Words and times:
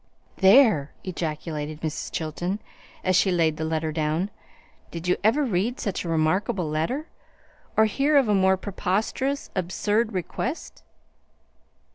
"There!" 0.37 0.95
ejaculated 1.03 1.81
Mrs. 1.81 2.11
Chilton, 2.11 2.59
as 3.03 3.15
she 3.15 3.29
laid 3.31 3.57
the 3.57 3.63
letter 3.63 3.91
down. 3.91 4.31
"Did 4.89 5.07
you 5.07 5.15
ever 5.23 5.45
read 5.45 5.79
such 5.79 6.03
a 6.03 6.09
remarkable 6.09 6.67
letter, 6.67 7.07
or 7.77 7.85
hear 7.85 8.17
of 8.17 8.27
a 8.27 8.33
more 8.33 8.57
preposterous, 8.57 9.51
absurd 9.55 10.11
request?" 10.13 10.81